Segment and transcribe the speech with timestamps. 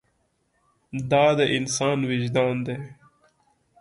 [1.11, 2.77] دا د انسان وجدان دی.